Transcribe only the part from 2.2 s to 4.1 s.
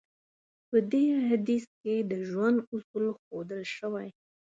ژوند اصول ښودل شوی.